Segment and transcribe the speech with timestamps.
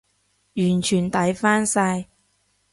[0.55, 2.07] 完全抵返晒